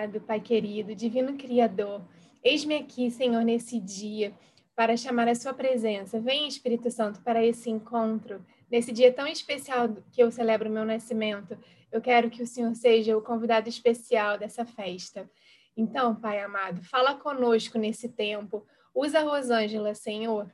[0.00, 2.00] amado, Pai querido, divino Criador,
[2.42, 4.32] eis-me aqui, Senhor, nesse dia,
[4.74, 6.18] para chamar a Sua presença.
[6.18, 10.86] Vem, Espírito Santo, para esse encontro, nesse dia tão especial que eu celebro o meu
[10.86, 11.58] nascimento.
[11.92, 15.30] Eu quero que o Senhor seja o convidado especial dessa festa.
[15.76, 18.66] Então, Pai amado, fala conosco nesse tempo.
[18.94, 20.50] Usa a Rosângela, Senhor,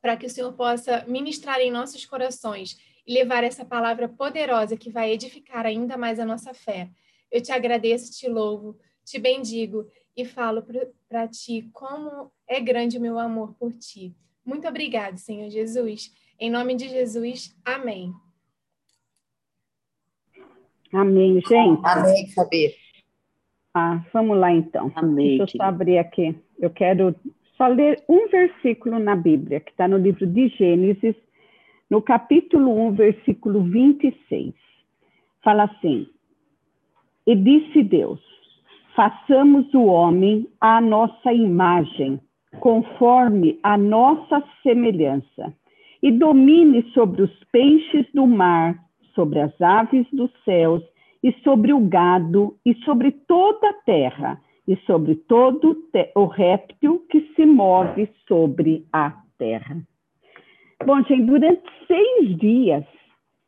[0.00, 4.90] para que o Senhor possa ministrar em nossos corações e levar essa palavra poderosa que
[4.90, 6.88] vai edificar ainda mais a nossa fé.
[7.30, 9.86] Eu te agradeço, te louvo, te bendigo
[10.16, 10.64] e falo
[11.08, 14.14] para ti como é grande o meu amor por ti.
[14.44, 16.12] Muito obrigado, Senhor Jesus.
[16.38, 18.12] Em nome de Jesus, amém.
[20.92, 21.80] Amém, gente.
[21.84, 22.74] Amém, Fabi.
[23.72, 24.90] Ah, vamos lá então.
[24.96, 25.38] Amém.
[25.38, 26.34] Deixa eu só abrir aqui.
[26.58, 27.14] Eu quero
[27.56, 31.14] só ler um versículo na Bíblia, que está no livro de Gênesis,
[31.88, 34.54] no capítulo 1, versículo 26.
[35.42, 36.08] Fala assim:
[37.30, 38.18] E disse Deus:
[38.96, 42.18] Façamos o homem à nossa imagem,
[42.58, 45.54] conforme a nossa semelhança,
[46.02, 48.76] e domine sobre os peixes do mar,
[49.14, 50.82] sobre as aves dos céus,
[51.22, 55.76] e sobre o gado, e sobre toda a terra, e sobre todo
[56.16, 59.76] o réptil que se move sobre a terra.
[60.84, 62.84] Bom, gente, durante seis dias,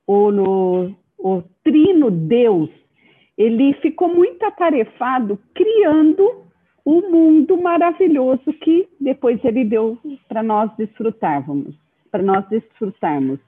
[0.06, 2.70] o, o trino Deus,
[3.42, 6.44] ele ficou muito atarefado criando
[6.84, 9.98] o mundo maravilhoso que depois ele deu
[10.28, 11.74] para nós desfrutarmos,
[12.10, 13.40] para nós desfrutarmos.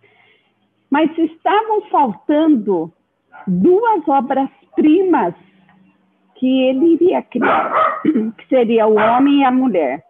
[0.91, 2.93] Mas estavam faltando
[3.47, 5.35] duas obras-primas
[6.35, 8.03] que ele iria criar,
[8.37, 10.03] que seria o homem e a mulher.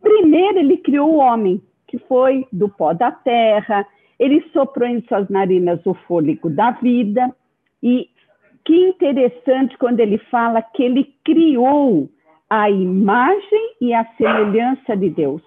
[0.00, 3.84] Primeiro, ele criou o homem, que foi do pó da terra,
[4.18, 7.34] ele soprou em suas narinas o fôlego da vida,
[7.82, 8.08] e
[8.64, 12.08] que interessante quando ele fala que ele criou
[12.48, 15.42] a imagem e a semelhança de Deus.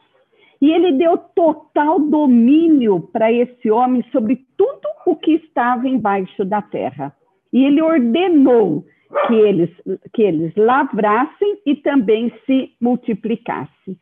[0.62, 6.62] E ele deu total domínio para esse homem sobre tudo o que estava embaixo da
[6.62, 7.14] terra.
[7.53, 8.84] E ele ordenou
[9.28, 9.70] que eles,
[10.14, 13.97] que eles lavrassem e também se multiplicassem.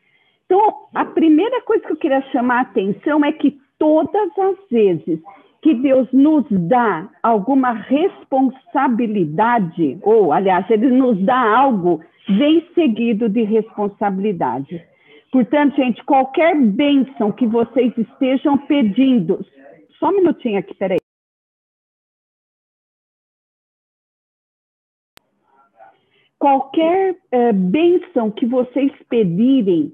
[0.46, 0.60] Então,
[0.94, 5.20] a primeira coisa que eu queria chamar a atenção é que todas as vezes
[5.66, 13.42] que Deus nos dá alguma responsabilidade, ou, aliás, Ele nos dá algo, vem seguido de
[13.42, 14.80] responsabilidade.
[15.32, 19.44] Portanto, gente, qualquer bênção que vocês estejam pedindo,
[19.98, 20.98] só um minutinho aqui, peraí.
[26.38, 29.92] Qualquer uh, bênção que vocês pedirem,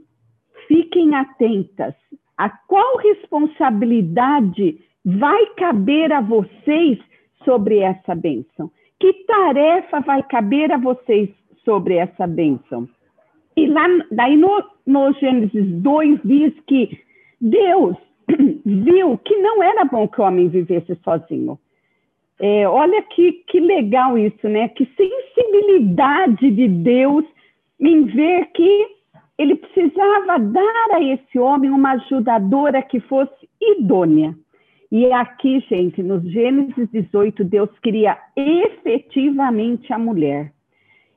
[0.69, 1.95] fiquem atentas
[2.37, 6.99] a qual responsabilidade vai caber a vocês
[7.45, 8.71] sobre essa bênção.
[9.01, 11.29] Que tarefa vai caber a vocês
[11.65, 12.89] sobre essa bênção?
[13.57, 17.01] E lá, daí no, no Gênesis 2 diz que
[17.41, 17.97] Deus
[18.65, 21.59] viu que não era bom que o homem vivesse sozinho.
[22.41, 24.69] É, olha que, que legal isso, né?
[24.69, 27.25] Que sensibilidade de Deus
[27.79, 28.87] em ver que
[29.39, 34.35] ele precisava dar a esse homem uma ajudadora que fosse idônea.
[34.93, 40.53] E aqui, gente, no Gênesis 18, Deus cria efetivamente a mulher.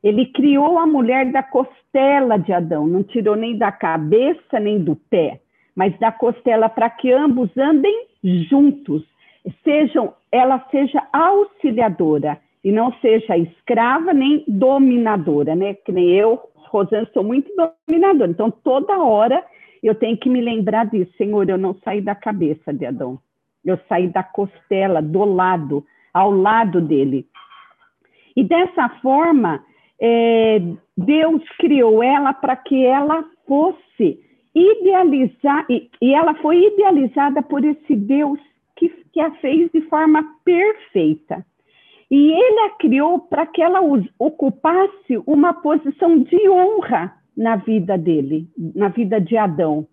[0.01, 4.95] Ele criou a mulher da costela de Adão, não tirou nem da cabeça nem do
[4.95, 5.41] pé,
[5.75, 8.07] mas da costela para que ambos andem
[8.49, 9.03] juntos
[9.61, 15.73] sejam, ela seja auxiliadora e não seja escrava nem dominadora, né?
[15.73, 17.51] Que nem eu, Rosana, sou muito
[17.89, 18.31] dominadora.
[18.31, 19.43] Então, toda hora
[19.83, 21.11] eu tenho que me lembrar disso.
[21.17, 23.19] Senhor, eu não saí da cabeça de Adão.
[23.65, 27.25] Eu saí da costela, do lado, ao lado dele.
[28.35, 29.63] E dessa forma,
[29.99, 30.61] é,
[30.97, 34.19] Deus criou ela para que ela fosse
[34.53, 38.39] idealizar, e, e ela foi idealizada por esse Deus
[38.75, 41.45] que, que a fez de forma perfeita.
[42.09, 43.81] E ele a criou para que ela
[44.19, 49.87] ocupasse uma posição de honra na vida dele, na vida de Adão.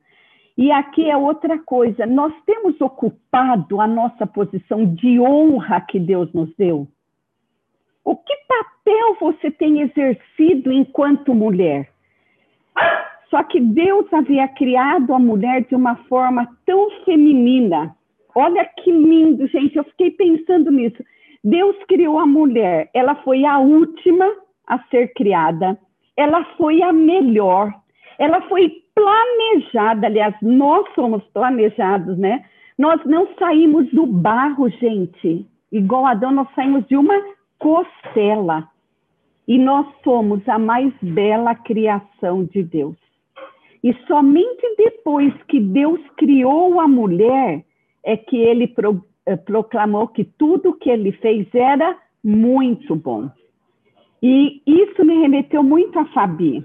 [0.56, 6.32] E aqui é outra coisa, nós temos ocupado a nossa posição de honra que Deus
[6.32, 6.86] nos deu.
[8.04, 11.88] O que papel você tem exercido enquanto mulher?
[13.30, 17.96] Só que Deus havia criado a mulher de uma forma tão feminina,
[18.34, 19.76] Olha que lindo, gente.
[19.76, 21.02] Eu fiquei pensando nisso.
[21.44, 24.24] Deus criou a mulher, ela foi a última
[24.66, 25.76] a ser criada,
[26.16, 27.74] ela foi a melhor,
[28.18, 30.06] ela foi planejada.
[30.06, 32.44] Aliás, nós somos planejados, né?
[32.78, 35.46] Nós não saímos do barro, gente.
[35.70, 37.14] Igual Adão, nós saímos de uma
[37.58, 38.68] costela.
[39.46, 42.96] e nós somos a mais bela criação de Deus.
[43.82, 47.64] E somente depois que Deus criou a mulher
[48.04, 53.28] é que ele pro, eh, proclamou que tudo que ele fez era muito bom.
[54.22, 56.64] E isso me remeteu muito a Fabi,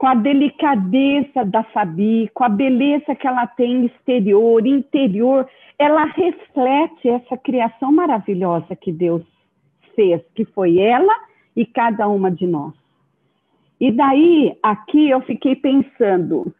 [0.00, 5.46] com a delicadeza da Fabi, com a beleza que ela tem exterior, interior,
[5.78, 9.22] ela reflete essa criação maravilhosa que Deus
[9.94, 11.12] fez, que foi ela
[11.54, 12.72] e cada uma de nós.
[13.78, 16.50] E daí, aqui eu fiquei pensando,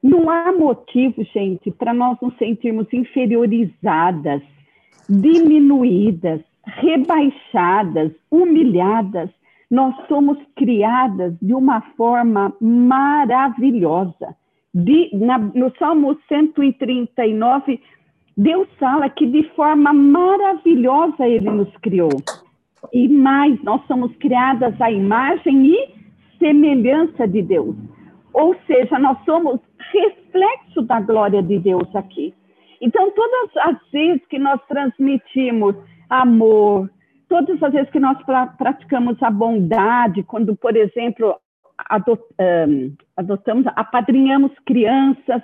[0.00, 4.40] não há motivo, gente, para nós nos sentirmos inferiorizadas,
[5.08, 9.30] diminuídas, rebaixadas, humilhadas.
[9.70, 14.36] Nós somos criadas de uma forma maravilhosa.
[14.72, 17.80] De, na, no Salmo 139,
[18.36, 22.10] Deus fala que de forma maravilhosa ele nos criou.
[22.92, 25.94] E mais, nós somos criadas à imagem e
[26.38, 27.76] semelhança de Deus.
[28.32, 29.60] Ou seja, nós somos
[29.92, 32.34] reflexo da glória de Deus aqui.
[32.80, 35.76] Então, todas as vezes que nós transmitimos
[36.10, 36.90] amor,
[37.34, 38.16] todas as vezes que nós
[38.56, 41.34] praticamos a bondade, quando, por exemplo,
[43.16, 45.42] adotamos, apadrinhamos crianças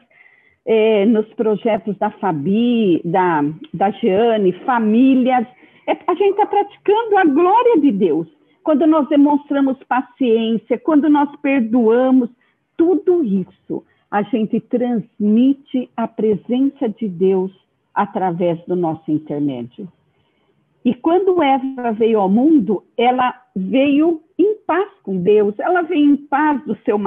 [0.65, 3.43] é, nos projetos da Fabi, da,
[3.75, 5.45] da Jeane, famílias,
[5.89, 8.29] é, a gente está praticando a glória de Deus
[8.63, 12.31] quando nós demonstramos paciência, quando nós perdoamos,
[12.77, 17.51] tudo isso a gente transmite a presença de Deus
[17.93, 19.89] através do nosso intermédio.
[20.85, 26.17] E quando Eva veio ao mundo, ela veio em paz com Deus, ela veio em
[26.17, 26.99] paz seu,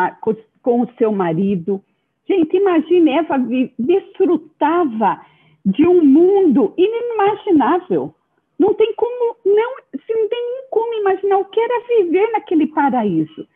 [0.61, 1.81] com o seu marido.
[2.27, 3.35] Gente, imagine, Eva
[3.79, 5.21] desfrutava
[5.65, 8.13] de um mundo inimaginável.
[8.59, 9.75] Não tem como, não,
[10.05, 13.47] se não tem como imaginar o que era viver naquele paraíso.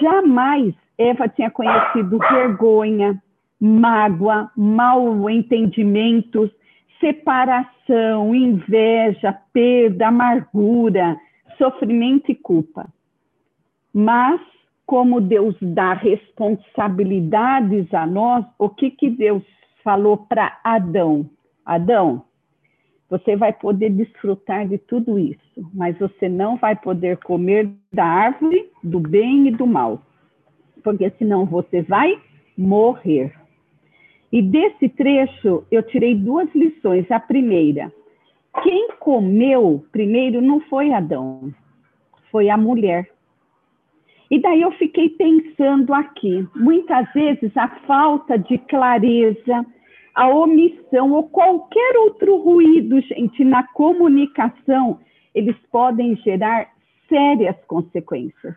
[0.00, 3.20] Jamais Eva tinha conhecido vergonha,
[3.60, 6.50] mágoa, mal entendimentos,
[7.00, 11.16] separação, inveja, perda, amargura,
[11.56, 12.86] sofrimento e culpa.
[13.92, 14.40] Mas,
[14.86, 19.42] como Deus dá responsabilidades a nós, o que, que Deus
[19.82, 21.28] falou para Adão?
[21.64, 22.24] Adão,
[23.10, 28.70] você vai poder desfrutar de tudo isso, mas você não vai poder comer da árvore
[28.82, 30.02] do bem e do mal,
[30.84, 32.20] porque senão você vai
[32.56, 33.37] morrer.
[34.32, 37.10] E desse trecho eu tirei duas lições.
[37.10, 37.92] A primeira,
[38.62, 41.52] quem comeu primeiro não foi Adão,
[42.30, 43.08] foi a mulher.
[44.30, 49.64] E daí eu fiquei pensando aqui, muitas vezes a falta de clareza,
[50.14, 55.00] a omissão ou qualquer outro ruído, gente, na comunicação,
[55.34, 56.68] eles podem gerar
[57.08, 58.54] sérias consequências.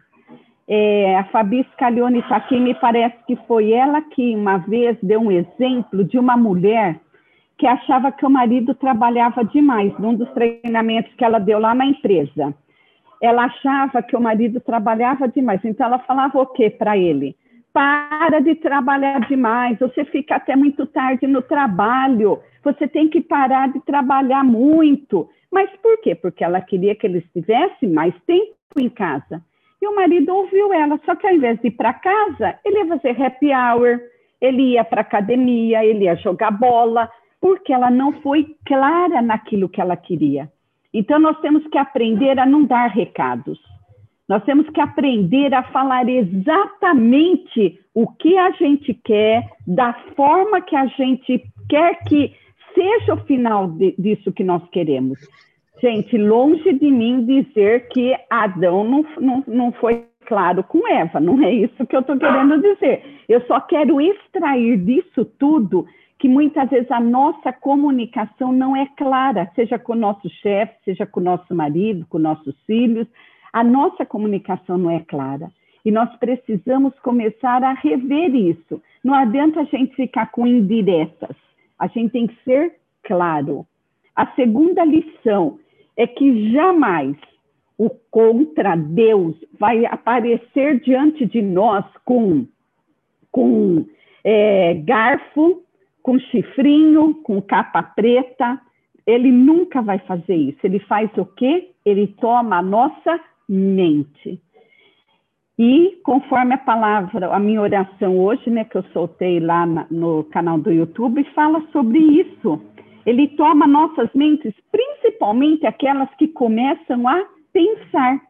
[0.73, 5.19] É, a Fabi Scalione está aqui, me parece que foi ela que uma vez deu
[5.19, 6.97] um exemplo de uma mulher
[7.57, 11.85] que achava que o marido trabalhava demais, num dos treinamentos que ela deu lá na
[11.85, 12.55] empresa.
[13.21, 17.35] Ela achava que o marido trabalhava demais, então ela falava o quê para ele?
[17.73, 23.71] para de trabalhar demais, você fica até muito tarde no trabalho, você tem que parar
[23.71, 25.29] de trabalhar muito.
[25.51, 26.13] Mas por quê?
[26.15, 29.41] Porque ela queria que ele estivesse mais tempo em casa.
[29.81, 32.87] E o marido ouviu ela, só que ao invés de ir para casa, ele ia
[32.87, 33.99] fazer happy hour,
[34.39, 39.81] ele ia para academia, ele ia jogar bola, porque ela não foi clara naquilo que
[39.81, 40.51] ela queria.
[40.93, 43.59] Então nós temos que aprender a não dar recados.
[44.29, 50.75] Nós temos que aprender a falar exatamente o que a gente quer, da forma que
[50.75, 52.33] a gente quer que
[52.73, 55.19] seja o final de, disso que nós queremos.
[55.81, 61.43] Gente, longe de mim dizer que Adão não, não, não foi claro com Eva, não
[61.43, 63.03] é isso que eu estou querendo dizer.
[63.27, 65.87] Eu só quero extrair disso tudo
[66.19, 71.03] que muitas vezes a nossa comunicação não é clara, seja com o nosso chefe, seja
[71.03, 73.07] com o nosso marido, com nossos filhos,
[73.51, 75.51] a nossa comunicação não é clara.
[75.83, 78.79] E nós precisamos começar a rever isso.
[79.03, 81.35] Não adianta a gente ficar com indiretas.
[81.79, 83.65] A gente tem que ser claro.
[84.15, 85.57] A segunda lição
[85.97, 87.15] é que jamais
[87.77, 92.45] o contra Deus vai aparecer diante de nós com,
[93.31, 93.85] com
[94.23, 95.63] é, garfo,
[96.03, 98.61] com chifrinho, com capa preta.
[99.05, 100.59] Ele nunca vai fazer isso.
[100.63, 101.71] Ele faz o quê?
[101.83, 103.19] Ele toma a nossa
[103.49, 104.39] mente.
[105.57, 110.23] E conforme a palavra, a minha oração hoje, né, que eu soltei lá na, no
[110.25, 112.59] canal do YouTube, fala sobre isso.
[113.05, 118.21] Ele toma nossas mentes, principalmente aquelas que começam a pensar.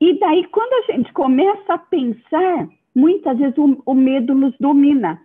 [0.00, 5.20] E daí, quando a gente começa a pensar, muitas vezes o, o medo nos domina.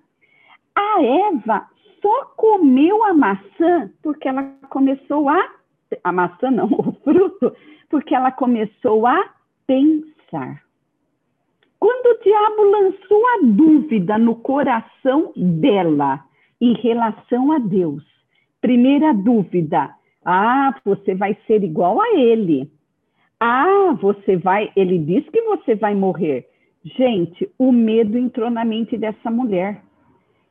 [0.76, 1.68] A Eva
[2.02, 5.52] só comeu a maçã porque ela começou a.
[6.04, 7.56] A maçã não, o fruto,
[7.90, 9.30] porque ela começou a
[9.66, 10.62] pensar.
[11.80, 16.24] Quando o diabo lançou a dúvida no coração dela
[16.60, 18.04] em relação a Deus,
[18.62, 19.90] primeira dúvida:
[20.26, 22.70] ah, você vai ser igual a ele.
[23.40, 24.72] Ah, você vai.
[24.76, 26.48] Ele disse que você vai morrer.
[26.84, 29.82] Gente, o medo entrou na mente dessa mulher.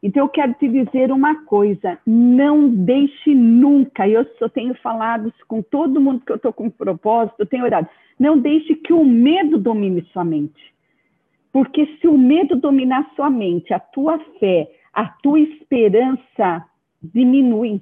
[0.02, 5.62] Então, eu quero te dizer uma coisa: não deixe nunca, eu só tenho falado com
[5.62, 9.58] todo mundo que eu estou com propósito, eu tenho orado, não deixe que o medo
[9.58, 10.74] domine sua mente.
[11.52, 16.64] Porque se o medo dominar sua mente, a tua fé, a tua esperança
[17.02, 17.80] diminui.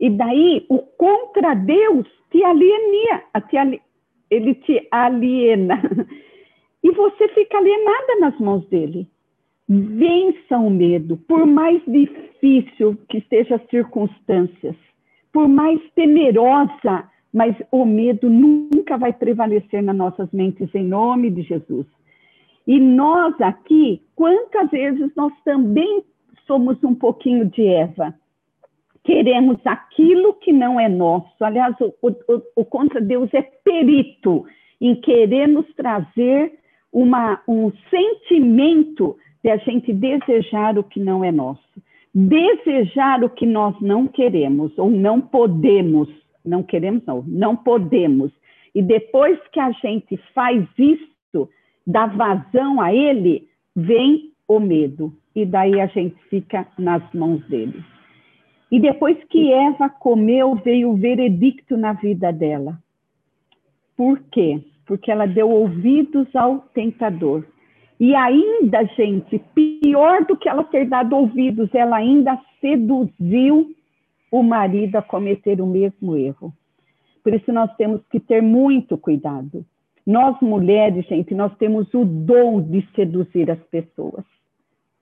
[0.00, 3.80] E daí, o contra Deus te alienia, te ali,
[4.30, 5.80] ele te aliena.
[6.82, 9.06] E você fica alienada nas mãos dele.
[9.68, 14.74] Vença o medo, por mais difícil que estejam as circunstâncias,
[15.30, 21.42] por mais temerosa, mas o medo nunca vai prevalecer nas nossas mentes, em nome de
[21.42, 21.86] Jesus.
[22.66, 26.02] E nós aqui, quantas vezes nós também
[26.46, 28.14] somos um pouquinho de Eva?
[29.10, 31.34] Queremos aquilo que não é nosso.
[31.40, 34.46] Aliás, o, o, o contra Deus é perito
[34.80, 36.52] em querer nos trazer
[36.92, 41.60] uma, um sentimento de a gente desejar o que não é nosso.
[42.14, 46.08] Desejar o que nós não queremos ou não podemos,
[46.46, 48.30] não queremos não, não podemos.
[48.72, 51.48] E depois que a gente faz isso,
[51.84, 55.12] dá vazão a ele, vem o medo.
[55.34, 57.82] E daí a gente fica nas mãos dele.
[58.70, 62.78] E depois que Eva comeu, veio o veredicto na vida dela.
[63.96, 64.62] Por quê?
[64.86, 67.44] Porque ela deu ouvidos ao tentador.
[67.98, 73.74] E ainda, gente, pior do que ela ter dado ouvidos, ela ainda seduziu
[74.30, 76.52] o marido a cometer o mesmo erro.
[77.22, 79.66] Por isso nós temos que ter muito cuidado.
[80.06, 84.24] Nós mulheres, gente, nós temos o dom de seduzir as pessoas.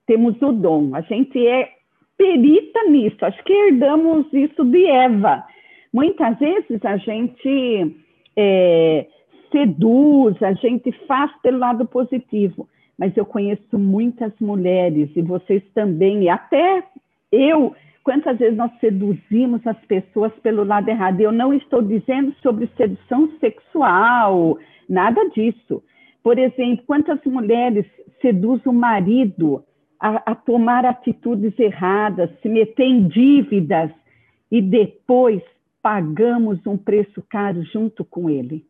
[0.07, 0.95] Temos o dom.
[0.95, 1.78] A gente é
[2.19, 3.25] perita nisso.
[3.25, 5.45] Acho que herdamos isso de Eva.
[5.93, 7.97] Muitas vezes a gente
[8.37, 9.07] é,
[9.51, 16.25] seduz, a gente faz pelo lado positivo mas eu conheço muitas mulheres, e vocês também,
[16.25, 16.83] e até
[17.31, 21.21] eu, quantas vezes nós seduzimos as pessoas pelo lado errado.
[21.21, 24.59] Eu não estou dizendo sobre sedução sexual,
[24.89, 25.83] nada disso.
[26.25, 27.87] Por exemplo, quantas mulheres
[28.21, 29.63] seduzem o marido
[30.01, 33.91] a, a tomar atitudes erradas, se meter em dívidas,
[34.51, 35.43] e depois
[35.83, 38.67] pagamos um preço caro junto com ele.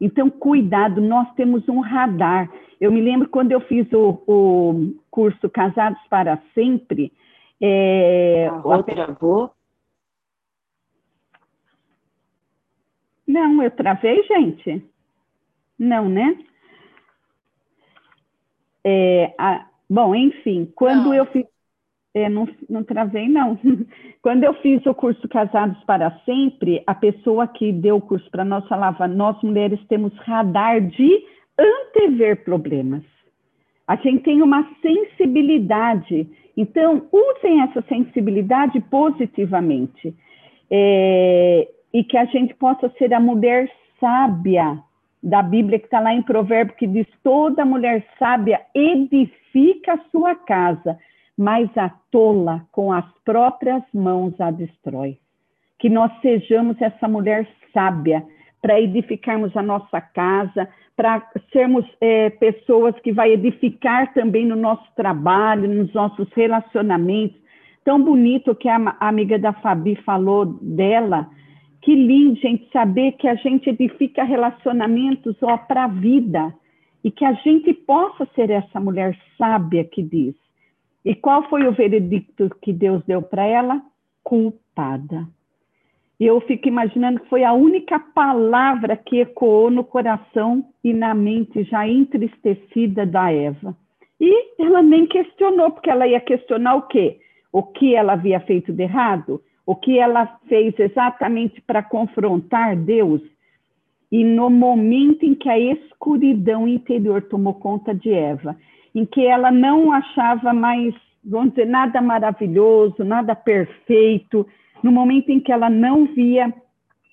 [0.00, 2.50] Então, cuidado, nós temos um radar.
[2.80, 7.12] Eu me lembro quando eu fiz o, o curso Casados para Sempre.
[7.60, 9.50] É, a travou?
[13.26, 14.84] Não, eu travei, gente?
[15.78, 16.36] Não, né?
[18.84, 21.14] É, a, bom, enfim, quando não.
[21.14, 21.44] eu fiz
[22.14, 23.58] é, não, não travei, não.
[24.22, 28.44] Quando eu fiz o curso Casados para Sempre, a pessoa que deu o curso para
[28.44, 31.24] nós falava: nós mulheres temos radar de
[31.58, 33.02] antever problemas.
[33.86, 36.28] A gente tem uma sensibilidade.
[36.56, 40.14] Então, usem essa sensibilidade positivamente.
[40.70, 44.78] É, e que a gente possa ser a mulher sábia
[45.22, 49.43] da Bíblia, que está lá em Provérbio, que diz: toda mulher sábia edifica
[49.90, 50.98] a sua casa
[51.36, 55.18] mas a tola com as próprias mãos a destrói.
[55.78, 58.24] Que nós sejamos essa mulher sábia
[58.62, 64.86] para edificarmos a nossa casa, para sermos é, pessoas que vai edificar também no nosso
[64.96, 67.36] trabalho, nos nossos relacionamentos.
[67.84, 71.28] Tão bonito que a amiga da Fabi falou dela.
[71.82, 75.36] Que lindo, gente, saber que a gente edifica relacionamentos
[75.68, 76.54] para a vida
[77.04, 80.34] e que a gente possa ser essa mulher sábia que diz:
[81.04, 83.82] e qual foi o veredicto que Deus deu para ela?
[84.22, 85.28] Culpada.
[86.18, 91.12] E eu fico imaginando que foi a única palavra que ecoou no coração e na
[91.12, 93.76] mente já entristecida da Eva.
[94.18, 97.18] E ela nem questionou, porque ela ia questionar o quê?
[97.52, 99.42] O que ela havia feito de errado?
[99.66, 103.20] O que ela fez exatamente para confrontar Deus?
[104.14, 108.56] E no momento em que a escuridão interior tomou conta de Eva,
[108.94, 110.94] em que ela não achava mais,
[111.24, 114.46] vamos dizer, nada maravilhoso, nada perfeito,
[114.84, 116.54] no momento em que ela não via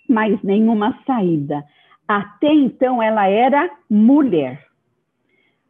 [0.08, 1.66] mais nenhuma saída.
[2.08, 4.64] Até então ela era mulher.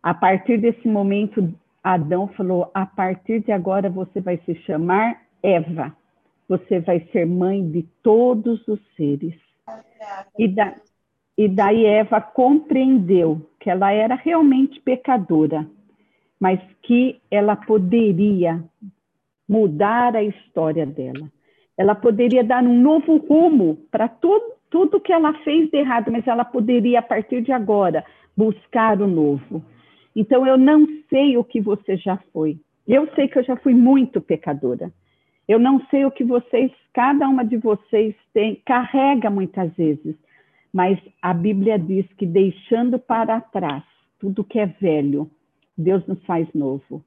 [0.03, 1.49] A partir desse momento,
[1.81, 5.95] Adão falou: a partir de agora você vai se chamar Eva.
[6.49, 9.39] Você vai ser mãe de todos os seres.
[10.37, 10.75] E, da,
[11.41, 15.67] e daí Eva compreendeu que ela era realmente pecadora,
[16.39, 18.63] mas que ela poderia
[19.49, 21.31] mudar a história dela.
[21.75, 26.27] Ela poderia dar um novo rumo para tudo, tudo que ela fez de errado, mas
[26.27, 28.05] ela poderia, a partir de agora,
[28.37, 29.63] buscar o novo.
[30.15, 32.59] Então, eu não sei o que você já foi.
[32.87, 34.91] Eu sei que eu já fui muito pecadora.
[35.47, 40.15] Eu não sei o que vocês, cada uma de vocês tem, carrega muitas vezes.
[40.73, 43.83] Mas a Bíblia diz que deixando para trás
[44.19, 45.29] tudo que é velho,
[45.77, 47.03] Deus nos faz novo.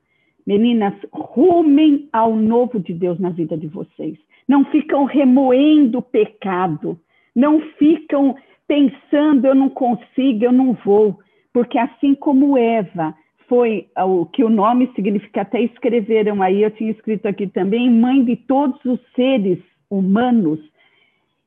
[0.47, 4.19] Meninas, rumem ao novo de Deus na vida de vocês.
[4.47, 6.99] Não ficam remoendo o pecado.
[7.35, 8.37] Não ficam
[8.69, 11.19] pensando, eu não consigo, eu não vou
[11.55, 13.15] porque assim como Eva
[13.49, 18.25] foi o que o nome significa, até escreveram aí, eu tinha escrito aqui também, mãe
[18.25, 20.59] de todos os seres humanos,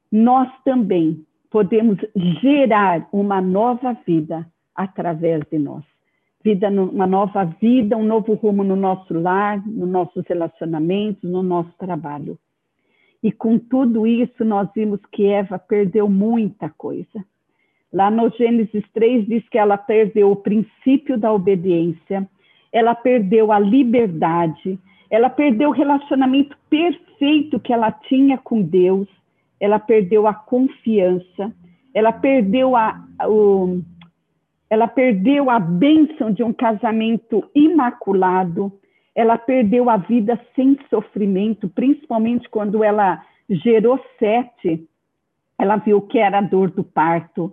[0.10, 1.26] nós também
[1.58, 1.98] podemos
[2.42, 4.46] gerar uma nova vida
[4.76, 5.84] através de nós.
[6.44, 11.72] Vida, uma nova vida, um novo rumo no nosso lar, nos nossos relacionamentos, no nosso
[11.80, 12.38] trabalho.
[13.24, 17.26] E com tudo isso, nós vimos que Eva perdeu muita coisa
[17.92, 22.28] Lá no Gênesis 3 diz que ela perdeu o princípio da obediência,
[22.72, 24.78] ela perdeu a liberdade,
[25.10, 29.08] ela perdeu o relacionamento perfeito que ela tinha com Deus,
[29.60, 31.54] ela perdeu a confiança,
[31.94, 33.82] ela perdeu a, o,
[34.70, 38.72] ela perdeu a bênção de um casamento imaculado,
[39.16, 44.88] ela perdeu a vida sem sofrimento, principalmente quando ela gerou sete,
[45.58, 47.52] ela viu que era a dor do parto,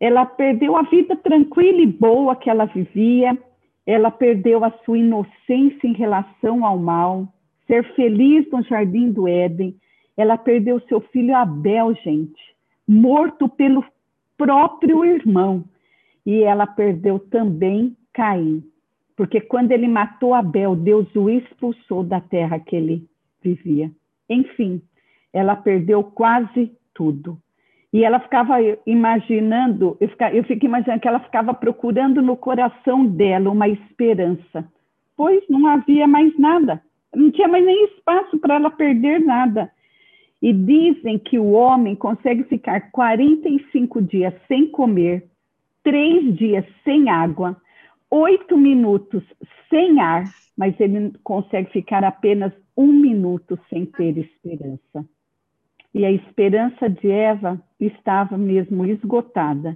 [0.00, 3.38] ela perdeu a vida tranquila e boa que ela vivia,
[3.86, 7.28] ela perdeu a sua inocência em relação ao mal,
[7.66, 9.76] ser feliz no jardim do Éden.
[10.16, 12.40] Ela perdeu seu filho Abel, gente,
[12.86, 13.84] morto pelo
[14.36, 15.64] próprio irmão.
[16.24, 18.64] E ela perdeu também Caim,
[19.16, 23.08] porque quando ele matou Abel, Deus o expulsou da terra que ele
[23.42, 23.90] vivia.
[24.28, 24.82] Enfim,
[25.32, 27.38] ela perdeu quase tudo.
[27.92, 33.06] E ela ficava imaginando, eu, fica, eu fico imaginando que ela ficava procurando no coração
[33.06, 34.70] dela uma esperança,
[35.16, 36.82] pois não havia mais nada,
[37.14, 39.70] não tinha mais nem espaço para ela perder nada.
[40.40, 45.26] E dizem que o homem consegue ficar 45 dias sem comer,
[45.82, 47.56] três dias sem água,
[48.10, 49.22] oito minutos
[49.70, 50.24] sem ar,
[50.56, 55.04] mas ele consegue ficar apenas um minuto sem ter esperança
[55.96, 59.74] e a esperança de Eva estava mesmo esgotada.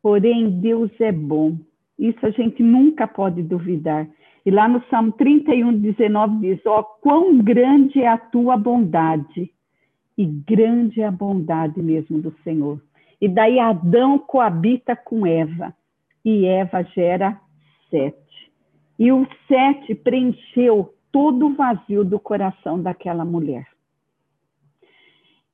[0.00, 1.58] Porém, Deus é bom.
[1.98, 4.08] Isso a gente nunca pode duvidar.
[4.46, 9.50] E lá no Salmo 31, 19 diz: Ó, oh, quão grande é a tua bondade!
[10.20, 12.78] E grande é a bondade mesmo do Senhor.
[13.18, 15.74] E daí Adão coabita com Eva,
[16.22, 17.40] e Eva gera
[17.88, 18.52] sete.
[18.98, 23.66] E o sete preencheu todo o vazio do coração daquela mulher.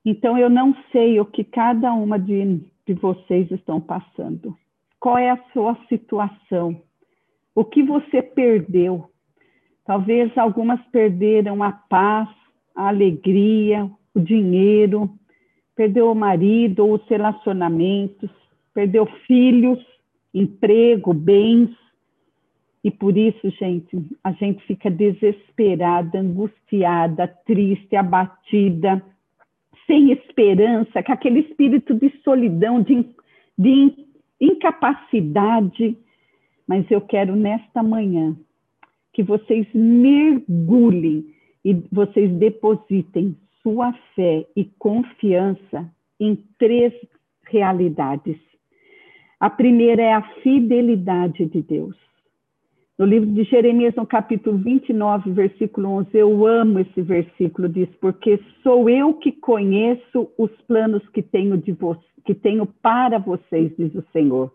[0.05, 4.53] Então, eu não sei o que cada uma de, de vocês estão passando.
[4.99, 6.83] Qual é a sua situação?
[7.55, 9.09] O que você perdeu?
[9.85, 12.29] Talvez algumas perderam a paz,
[12.75, 15.11] a alegria, o dinheiro,
[15.77, 18.31] perdeu o marido ou os relacionamentos,
[18.73, 19.79] perdeu filhos,
[20.33, 21.71] emprego, bens.
[22.83, 29.03] E por isso, gente, a gente fica desesperada, angustiada, triste, abatida
[29.87, 33.07] sem esperança, com aquele espírito de solidão, de,
[33.57, 34.07] de
[34.41, 35.97] incapacidade.
[36.67, 38.35] Mas eu quero nesta manhã
[39.13, 41.27] que vocês mergulhem
[41.65, 46.93] e vocês depositem sua fé e confiança em três
[47.49, 48.37] realidades.
[49.41, 51.97] A primeira é a fidelidade de Deus.
[52.97, 58.39] No livro de Jeremias, no capítulo 29, versículo 11, eu amo esse versículo, diz, porque
[58.63, 63.93] sou eu que conheço os planos que tenho, de vo que tenho para vocês, diz
[63.97, 64.53] o Senhor.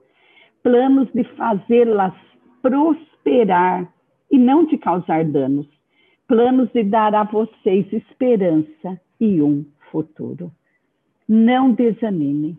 [0.63, 2.13] Planos de fazê-las
[2.61, 3.93] prosperar
[4.31, 5.67] e não de causar danos.
[6.31, 10.49] Planos de dar a vocês esperança e um futuro.
[11.27, 12.57] Não desanime.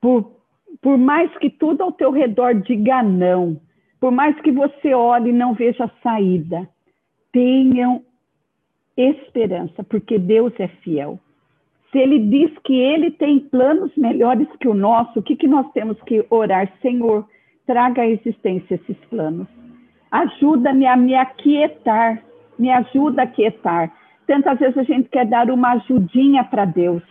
[0.00, 0.32] Por,
[0.80, 3.60] por mais que tudo ao teu redor diga não,
[4.00, 6.66] por mais que você olhe e não veja saída,
[7.30, 8.02] tenham
[8.96, 11.20] esperança, porque Deus é fiel.
[11.92, 15.70] Se ele diz que ele tem planos melhores que o nosso, o que, que nós
[15.72, 16.72] temos que orar?
[16.80, 17.28] Senhor,
[17.66, 19.46] traga à existência esses planos.
[20.10, 22.29] Ajuda-me a me aquietar,
[22.60, 23.90] me ajuda a aquietar.
[24.26, 27.02] Tantas vezes a gente quer dar uma ajudinha para Deus,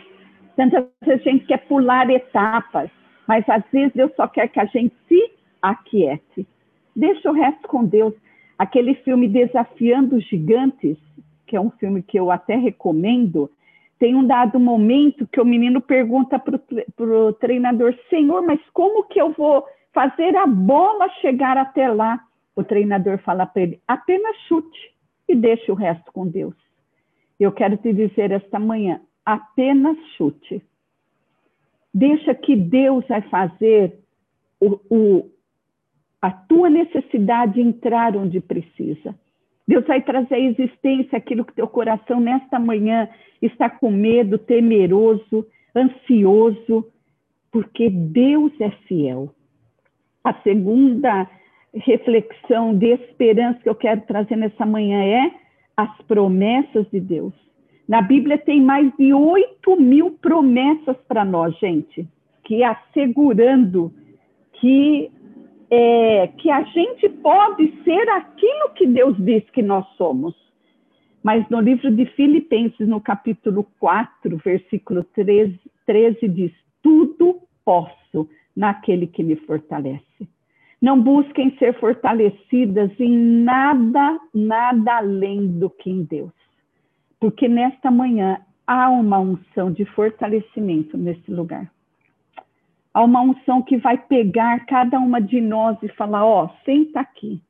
[0.55, 2.89] tantas vezes a gente quer pular etapas,
[3.27, 5.31] mas às vezes Deus só quer que a gente se
[5.61, 6.47] aquiete.
[6.95, 8.13] Deixa o resto com Deus.
[8.57, 10.97] Aquele filme Desafiando os Gigantes,
[11.47, 13.49] que é um filme que eu até recomendo,
[13.97, 16.55] tem um dado momento que o menino pergunta para
[17.03, 22.19] o treinador: Senhor, mas como que eu vou fazer a bola chegar até lá?
[22.55, 24.98] O treinador fala para ele: apenas chute
[25.29, 26.55] e deixe o resto com Deus.
[27.39, 30.61] Eu quero te dizer esta manhã: apenas chute.
[31.93, 33.99] Deixa que Deus vai fazer
[34.59, 35.29] o, o,
[36.21, 39.15] a tua necessidade entrar onde precisa.
[39.67, 43.07] Deus vai trazer à existência aquilo que teu coração nesta manhã
[43.39, 46.91] está com medo, temeroso, ansioso,
[47.51, 49.33] porque Deus é fiel.
[50.23, 51.29] A segunda
[51.73, 55.31] reflexão de esperança que eu quero trazer nessa manhã é
[55.77, 57.33] as promessas de Deus.
[57.87, 62.07] Na Bíblia tem mais de 8 mil promessas para nós, gente,
[62.43, 63.91] que assegurando
[64.53, 65.11] que
[65.71, 70.35] é, que a gente pode ser aquilo que Deus diz que nós somos.
[71.23, 76.51] Mas no livro de Filipenses, no capítulo 4, versículo 13, 13 diz:
[76.81, 80.27] Tudo posso naquele que me fortalece.
[80.81, 86.31] Não busquem ser fortalecidas em nada, nada além do que em Deus.
[87.19, 91.69] Porque nesta manhã há uma unção de fortalecimento nesse lugar.
[92.93, 97.01] Há uma unção que vai pegar cada uma de nós e falar: Ó, oh, senta
[97.01, 97.41] aqui,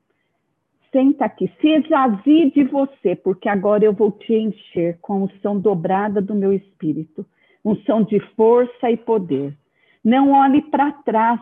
[0.91, 5.59] senta aqui, se esvazie de você, porque agora eu vou te encher com a unção
[5.59, 7.25] dobrada do meu espírito
[7.63, 9.55] unção de força e poder.
[10.03, 11.39] Não olhe para trás.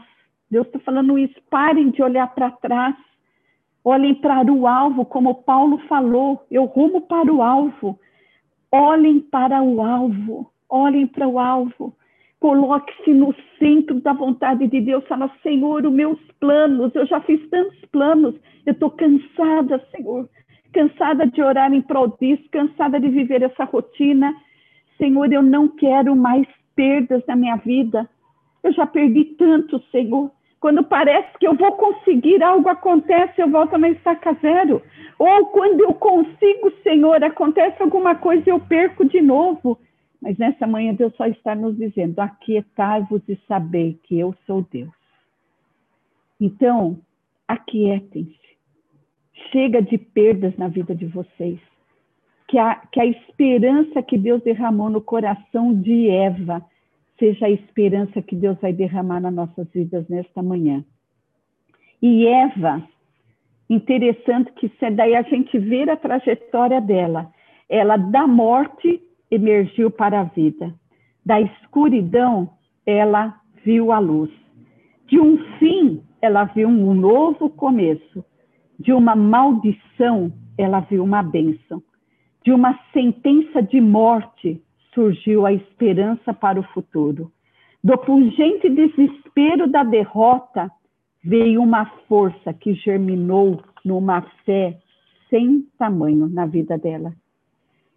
[0.50, 1.36] Deus está falando isso.
[1.50, 2.96] Parem de olhar para trás.
[3.84, 6.46] Olhem para o alvo, como Paulo falou.
[6.52, 8.00] Eu rumo para o alvo.
[8.72, 10.52] Olhem para o alvo.
[10.70, 11.96] Olhem para o alvo.
[12.40, 15.06] Coloque-se no centro da vontade de Deus.
[15.08, 20.30] Fala, Senhor, os meus planos, eu já fiz tantos planos, eu estou cansada, Senhor.
[20.72, 24.36] Cansada de orar em prol disso, cansada de viver essa rotina.
[24.98, 28.08] Senhor, eu não quero mais perdas na minha vida.
[28.64, 30.32] Eu já perdi tanto, Senhor.
[30.60, 34.82] Quando parece que eu vou conseguir, algo acontece, eu volto na estaca zero.
[35.20, 39.78] Ou quando eu consigo, Senhor, acontece alguma coisa e eu perco de novo.
[40.22, 44.90] Mas nessa manhã Deus só está nos dizendo: aquietai-vos e sabei que eu sou Deus.
[46.42, 47.00] Então,
[47.48, 48.48] aquietem-se.
[49.52, 51.60] Chega de perdas na vida de vocês.
[52.48, 56.66] Que a, que a esperança que Deus derramou no coração de Eva
[57.20, 60.84] seja a esperança que Deus vai derramar nas nossas vidas nesta manhã.
[62.02, 62.84] E Eva,
[63.70, 67.32] interessante que daí a gente vê a trajetória dela.
[67.70, 69.02] Ela da morte
[69.32, 70.74] emergiu para a vida.
[71.26, 72.50] Da escuridão,
[72.86, 74.32] ela viu a luz.
[75.08, 78.24] De um fim, ela viu um novo começo.
[78.80, 81.82] De uma maldição, ela viu uma bênção.
[82.44, 84.62] De uma sentença de morte,
[84.98, 87.32] surgiu a esperança para o futuro.
[87.84, 90.72] Do pungente desespero da derrota,
[91.24, 94.80] veio uma força que germinou numa fé
[95.30, 97.14] sem tamanho na vida dela.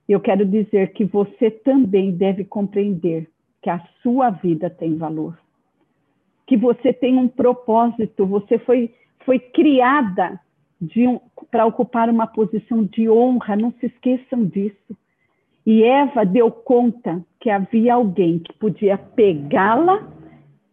[0.06, 3.30] Eu quero dizer que você também deve compreender
[3.62, 5.38] que a sua vida tem valor.
[6.46, 8.92] Que você tem um propósito, você foi,
[9.24, 10.38] foi criada
[10.82, 11.18] um,
[11.50, 14.96] para ocupar uma posição de honra, não se esqueçam disso.
[15.70, 20.02] E Eva deu conta que havia alguém que podia pegá-la,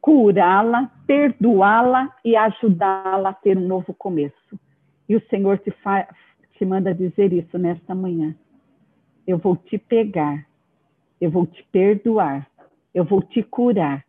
[0.02, 4.60] curá-la, perdoá-la e ajudá-la a ter um novo começo.
[5.08, 5.72] E o Senhor te,
[6.58, 8.36] te manda dizer isso nesta manhã
[9.28, 10.48] eu vou te pegar,
[11.20, 12.50] eu vou te perdoar,
[12.94, 14.06] eu vou te curar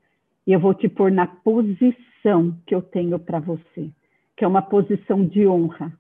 [0.46, 3.90] e eu vou te pôr na posição que eu tenho para você,
[4.37, 5.92] que é uma posição de honra.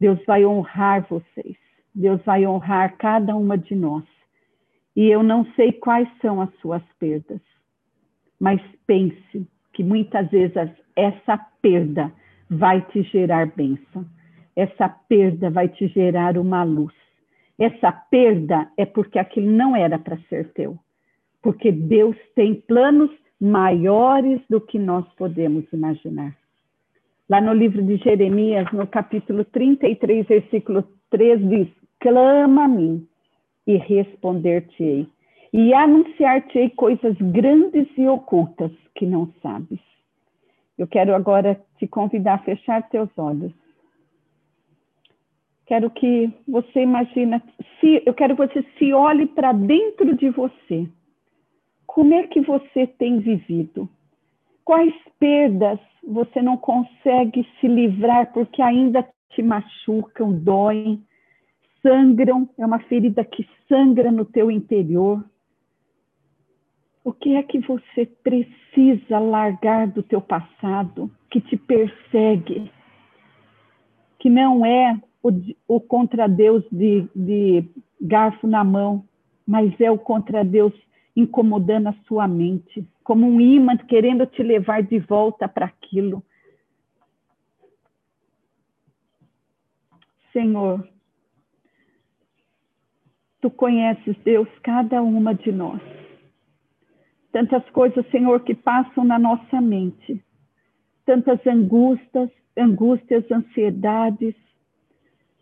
[0.00, 1.56] Deus vai honrar vocês,
[1.94, 4.04] Deus vai honrar cada uma de nós.
[4.94, 7.40] E eu não sei quais são as suas perdas,
[8.38, 10.56] mas pense que muitas vezes
[10.96, 12.12] essa perda
[12.48, 14.04] vai te gerar bênção,
[14.56, 16.92] essa perda vai te gerar uma luz
[17.60, 20.78] essa perda é porque aquilo não era para ser teu.
[21.42, 26.34] Porque Deus tem planos maiores do que nós podemos imaginar.
[27.28, 31.68] Lá no livro de Jeremias, no capítulo 33, versículo 3, diz:
[32.00, 33.06] Clama a mim
[33.66, 35.06] e responder-te-ei.
[35.52, 39.80] e anunciar-te coisas grandes e ocultas que não sabes.
[40.78, 43.52] Eu quero agora te convidar a fechar teus olhos.
[45.66, 47.42] Quero que você imagine,
[47.80, 50.88] se, eu quero que você se olhe para dentro de você.
[51.86, 53.88] Como é que você tem vivido?
[54.64, 61.04] Quais perdas você não consegue se livrar porque ainda te machucam, doem,
[61.82, 62.48] sangram?
[62.58, 65.24] É uma ferida que sangra no teu interior.
[67.02, 72.70] O que é que você precisa largar do teu passado que te persegue?
[74.18, 75.30] Que não é o,
[75.66, 77.64] o contra Deus de, de
[78.00, 79.04] garfo na mão,
[79.46, 80.74] mas é o contra Deus
[81.16, 86.22] incomodando a sua mente, como um imã querendo te levar de volta para aquilo.
[90.32, 90.86] Senhor,
[93.40, 95.80] tu conheces, Deus, cada uma de nós.
[97.32, 100.22] Tantas coisas, Senhor, que passam na nossa mente,
[101.06, 104.34] tantas angústias, angústias, ansiedades,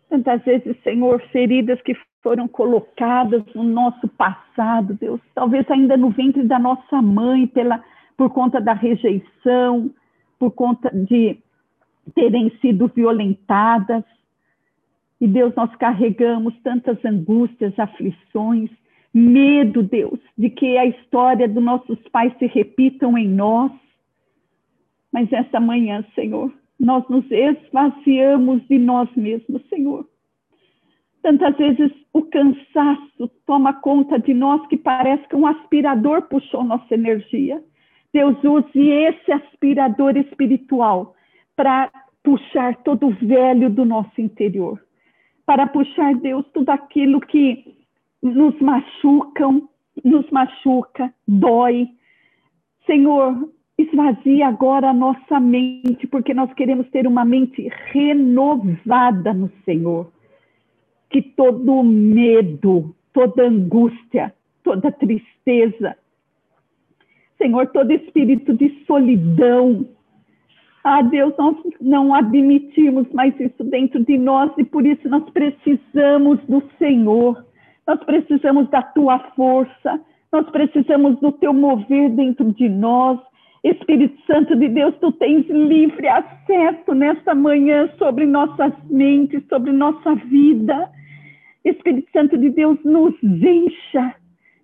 [0.09, 6.43] tantas vezes, Senhor, feridas que foram colocadas no nosso passado, Deus, talvez ainda no ventre
[6.43, 7.83] da nossa mãe, pela,
[8.17, 9.89] por conta da rejeição,
[10.37, 11.37] por conta de
[12.13, 14.03] terem sido violentadas.
[15.19, 18.69] E Deus, nós carregamos tantas angústias, aflições,
[19.13, 23.71] medo, Deus, de que a história dos nossos pais se repitam em nós.
[25.11, 30.07] Mas essa manhã, Senhor, nós nos esvaziamos de nós mesmos, Senhor.
[31.21, 36.93] Tantas vezes o cansaço toma conta de nós que parece que um aspirador puxou nossa
[36.93, 37.61] energia.
[38.13, 41.13] Deus use esse aspirador espiritual
[41.55, 41.91] para
[42.23, 44.79] puxar todo o velho do nosso interior,
[45.49, 47.73] para puxar, Deus, tudo aquilo que
[48.21, 49.67] nos machucam,
[50.05, 51.89] nos machuca, dói.
[52.85, 60.11] Senhor, esvazia agora a nossa mente, porque nós queremos ter uma mente renovada no Senhor.
[61.09, 64.31] Que todo medo, toda angústia,
[64.63, 65.97] toda tristeza,
[67.39, 69.83] Senhor, todo espírito de solidão,
[70.89, 76.39] ah, Deus, nós não admitimos mais isso dentro de nós e por isso nós precisamos
[76.47, 77.45] do Senhor.
[77.85, 83.19] Nós precisamos da tua força, nós precisamos do teu mover dentro de nós.
[83.63, 90.15] Espírito Santo de Deus, tu tens livre acesso nesta manhã sobre nossas mentes, sobre nossa
[90.15, 90.89] vida.
[91.63, 94.15] Espírito Santo de Deus, nos encha,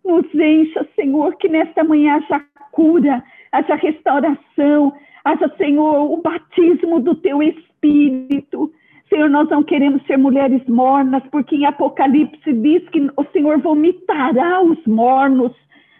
[0.04, 4.92] nos encha, Senhor, que nesta manhã haja cura, haja restauração,
[5.26, 8.72] haja, Senhor, o batismo do teu Espírito.
[9.10, 14.62] Senhor, nós não queremos ser mulheres mornas, porque em Apocalipse diz que o Senhor vomitará
[14.62, 15.52] os mornos.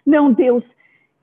[0.06, 0.62] Não, Deus,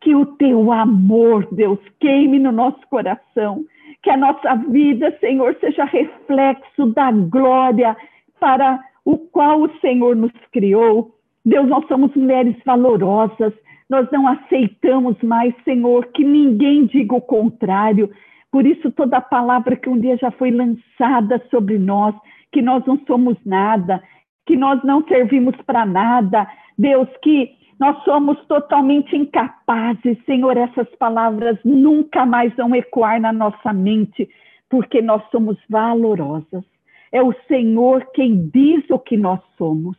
[0.01, 3.65] que o teu amor, Deus, queime no nosso coração.
[4.01, 7.95] Que a nossa vida, Senhor, seja reflexo da glória
[8.39, 11.11] para o qual o Senhor nos criou.
[11.45, 13.53] Deus, nós somos mulheres valorosas,
[13.93, 18.09] nós não aceitamos mais, Senhor, que ninguém diga o contrário.
[18.51, 22.15] Por isso, toda palavra que um dia já foi lançada sobre nós,
[22.51, 24.01] que nós não somos nada,
[24.47, 31.59] que nós não servimos para nada, Deus, que nós somos totalmente incapazes, Senhor, essas palavras
[31.63, 34.27] nunca mais vão ecoar na nossa mente,
[34.71, 36.63] porque nós somos valorosas.
[37.11, 39.95] É o Senhor quem diz o que nós somos.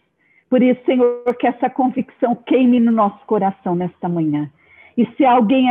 [0.55, 4.49] Por isso, Senhor, que essa convicção queime no nosso coração nesta manhã.
[4.97, 5.67] E se alguém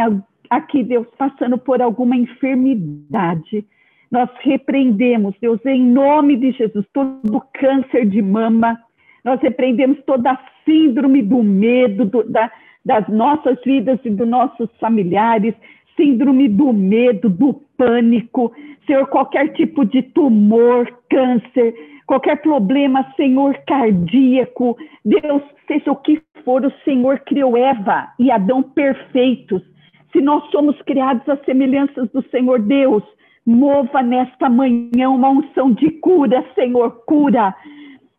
[0.49, 3.65] aqui, Deus, passando por alguma enfermidade,
[4.11, 8.77] nós repreendemos, Deus, em nome de Jesus, todo câncer de mama,
[9.23, 12.51] nós repreendemos toda a síndrome do medo do, da,
[12.83, 15.55] das nossas vidas e dos nossos familiares,
[15.95, 18.51] síndrome do medo, do pânico,
[18.85, 21.73] Senhor, qualquer tipo de tumor, câncer,
[22.13, 28.61] qualquer problema, Senhor, cardíaco, Deus, seja o que for, o Senhor criou Eva e Adão
[28.61, 29.63] perfeitos,
[30.11, 33.03] se nós somos criados à semelhança do Senhor Deus,
[33.43, 37.51] mova nesta manhã uma unção de cura, Senhor, cura.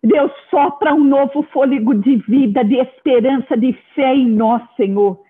[0.02, 5.20] Deus, sopra um novo fôlego de vida, de esperança, de fé em nós, Senhor.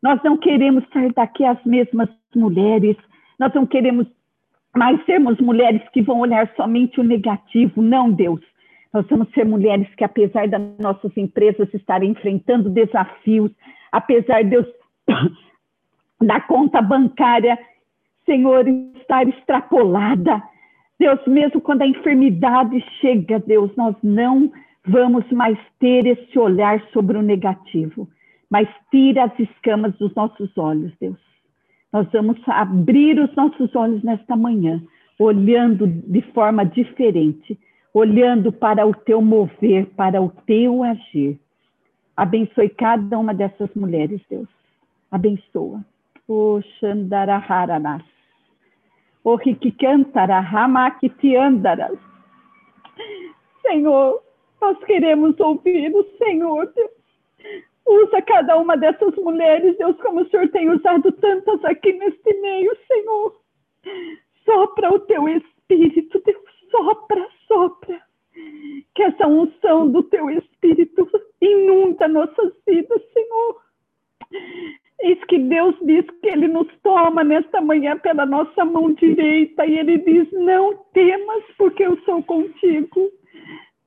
[0.00, 2.96] Nós não queremos sair daqui as mesmas mulheres,
[3.36, 4.06] nós não queremos
[4.76, 7.82] mais sermos mulheres que vão olhar somente o negativo.
[7.82, 8.40] Não, Deus.
[8.92, 13.50] Nós vamos ser mulheres que, apesar das nossas empresas estarem enfrentando desafios,
[13.90, 14.66] apesar de Deus
[16.20, 17.58] da conta bancária,
[18.26, 20.42] Senhor, estar extrapolada.
[20.98, 24.52] Deus, mesmo quando a enfermidade chega, Deus, nós não
[24.86, 28.08] vamos mais ter esse olhar sobre o negativo.
[28.50, 31.31] mas tira as escamas dos nossos olhos, Deus.
[31.92, 34.82] Nós vamos abrir os nossos olhos nesta manhã,
[35.18, 37.58] olhando de forma diferente,
[37.92, 41.38] olhando para o teu mover, para o teu agir.
[42.16, 44.48] Abençoe cada uma dessas mulheres, Deus.
[45.10, 45.84] Abençoa.
[46.26, 48.02] O Xandaraharanas.
[49.22, 51.98] O Rikikantarahamakiandaras.
[53.60, 54.22] Senhor,
[54.60, 56.91] nós queremos ouvir o Senhor, Deus.
[58.32, 63.36] Cada uma dessas mulheres, Deus, como o Senhor tem usado tantas aqui neste meio, Senhor.
[64.42, 68.00] Sopra o teu espírito, Deus, sopra, sopra.
[68.94, 71.06] Que essa unção do teu espírito
[71.42, 73.60] inunda nossas vidas, Senhor.
[75.02, 79.78] Eis que Deus diz que Ele nos toma nesta manhã pela nossa mão direita e
[79.78, 83.12] Ele diz: Não temas, porque eu sou contigo.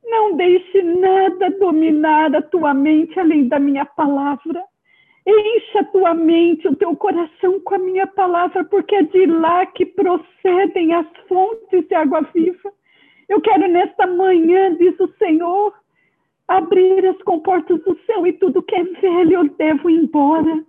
[0.07, 4.63] Não deixe nada dominar a tua mente além da minha palavra.
[5.27, 9.65] Encha a tua mente, o teu coração com a minha palavra, porque é de lá
[9.65, 12.71] que procedem as fontes de água viva.
[13.27, 15.73] Eu quero nesta manhã, diz o Senhor,
[16.47, 20.63] abrir as comportas do céu e tudo que é velho eu devo embora.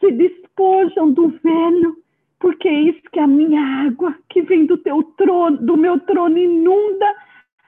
[0.00, 1.96] Se despojam do velho,
[2.40, 6.36] porque é isso que a minha água que vem do teu trono, do meu trono
[6.36, 7.06] inunda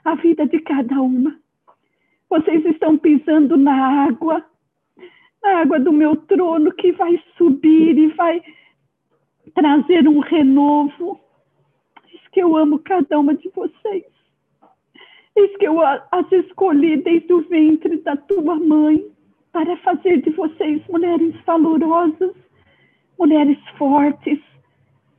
[0.05, 1.39] a vida de cada uma.
[2.29, 4.45] Vocês estão pisando na água,
[5.43, 8.43] na água do meu trono que vai subir e vai
[9.55, 11.21] trazer um renovo.
[12.11, 14.05] Diz que eu amo cada uma de vocês.
[15.37, 19.05] Diz que eu as escolhi desde o ventre da tua mãe
[19.53, 22.35] para fazer de vocês mulheres valorosas,
[23.19, 24.41] mulheres fortes,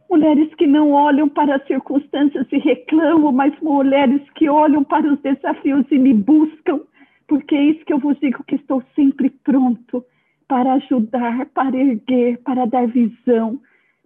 [0.09, 5.19] mulheres que não olham para as circunstâncias e reclamam, mas mulheres que olham para os
[5.21, 6.81] desafios e me buscam,
[7.27, 10.03] porque é isso que eu vos digo que estou sempre pronto
[10.47, 13.59] para ajudar, para erguer, para dar visão,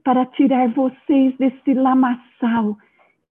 [0.03, 2.77] para tirar vocês desse lamaçal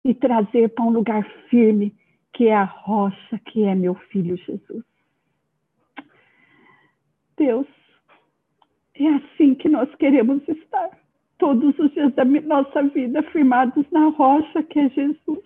[0.06, 1.94] e trazer para um lugar firme,
[2.34, 4.84] que é a rocha, que é meu filho Jesus.
[7.38, 7.68] Deus,
[8.96, 11.03] é assim que nós queremos estar
[11.44, 15.44] todos os dias da nossa vida firmados na rocha que é Jesus.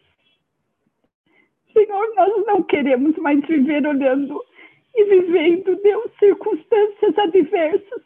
[1.74, 4.40] Senhor, nós não queremos mais viver olhando
[4.96, 8.04] e vivendo, Deus, circunstâncias adversas.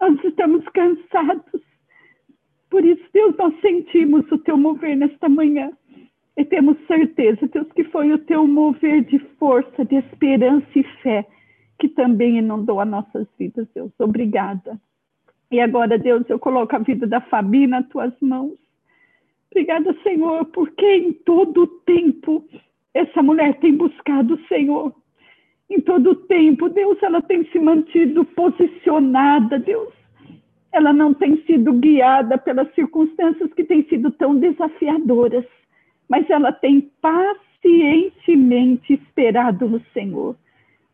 [0.00, 1.62] Nós estamos cansados.
[2.68, 5.70] Por isso, Deus, nós sentimos o teu mover nesta manhã.
[6.36, 11.24] E temos certeza, Deus, que foi o teu mover de força, de esperança e fé
[11.78, 13.92] que também inundou as nossas vidas, Deus.
[14.00, 14.76] Obrigada.
[15.52, 18.56] E agora, Deus, eu coloco a vida da Fabi nas tuas mãos.
[19.50, 22.42] Obrigada, Senhor, porque em todo tempo
[22.94, 24.94] essa mulher tem buscado o Senhor.
[25.68, 29.92] Em todo tempo, Deus, ela tem se mantido posicionada, Deus.
[30.72, 35.44] Ela não tem sido guiada pelas circunstâncias que têm sido tão desafiadoras,
[36.08, 40.34] mas ela tem pacientemente esperado no Senhor.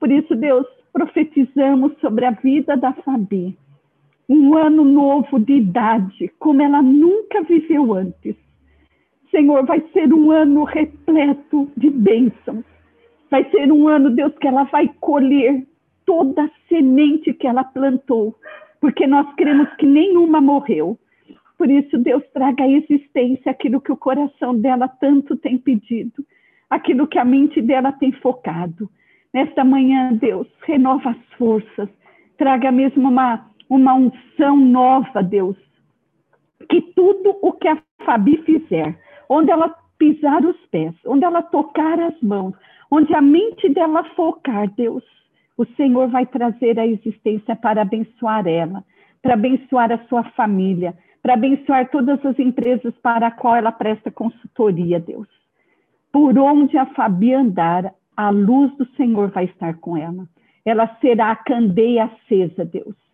[0.00, 3.56] Por isso, Deus, profetizamos sobre a vida da Fabi
[4.28, 8.36] um ano novo de idade, como ela nunca viveu antes.
[9.30, 12.64] Senhor, vai ser um ano repleto de bênçãos.
[13.30, 15.66] Vai ser um ano, Deus, que ela vai colher
[16.04, 18.34] toda a semente que ela plantou,
[18.80, 20.98] porque nós cremos que nenhuma morreu.
[21.56, 26.24] Por isso, Deus, traga à existência aquilo que o coração dela tanto tem pedido,
[26.70, 28.88] aquilo que a mente dela tem focado.
[29.34, 31.88] Nesta manhã, Deus, renova as forças,
[32.38, 35.56] traga mesmo uma uma unção nova, Deus.
[36.68, 42.00] Que tudo o que a Fabi fizer, onde ela pisar os pés, onde ela tocar
[42.00, 42.54] as mãos,
[42.90, 45.04] onde a mente dela focar, Deus,
[45.56, 48.84] o Senhor vai trazer a existência para abençoar ela,
[49.20, 54.10] para abençoar a sua família, para abençoar todas as empresas para a qual ela presta
[54.10, 55.28] consultoria, Deus.
[56.12, 60.26] Por onde a Fabi andar, a luz do Senhor vai estar com ela.
[60.64, 63.07] Ela será a candeia acesa, Deus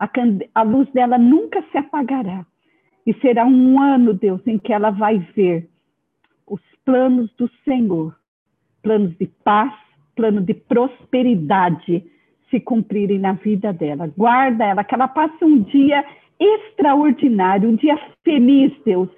[0.00, 0.10] a,
[0.54, 2.46] a luz dela nunca se apagará.
[3.06, 5.68] E será um ano, Deus, em que ela vai ver
[6.46, 8.16] os planos do Senhor,
[8.82, 9.72] planos de paz,
[10.16, 12.04] plano de prosperidade
[12.50, 14.12] se cumprirem na vida dela.
[14.16, 16.04] Guarda ela, que ela passe um dia
[16.38, 19.08] extraordinário, um dia feliz, Deus,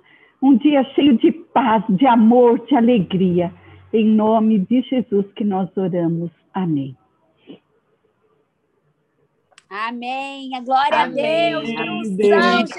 [0.42, 3.52] um dia cheio de paz, de amor, de alegria.
[3.92, 6.30] Em nome de Jesus que nós oramos.
[6.52, 6.96] Amém.
[9.72, 10.54] Amém.
[10.54, 11.54] A glória Amém.
[11.54, 12.10] a Deus.
[12.10, 12.70] Deus.